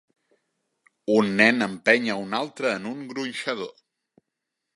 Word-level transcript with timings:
Un 1.17 1.29
nen 1.41 1.65
empeny 1.67 2.07
a 2.09 2.17
un 2.25 2.35
altre 2.41 2.73
en 2.79 2.89
un 2.97 3.05
gronxador. 3.13 3.73